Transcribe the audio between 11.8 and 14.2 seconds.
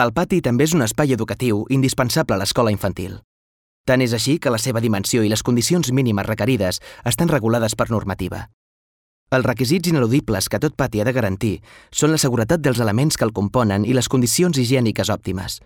són la seguretat dels elements que el componen i les